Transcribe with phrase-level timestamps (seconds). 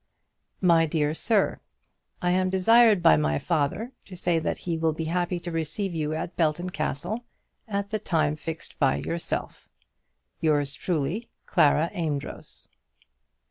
[0.61, 1.59] MY DEAR SIR,
[2.23, 5.93] I am desired by my father to say that he will be happy to receive
[5.93, 7.23] you at Belton Castle,
[7.67, 9.69] at the time fixed by yourself.
[10.39, 12.69] Yours truly, CLARA AMEDROZ.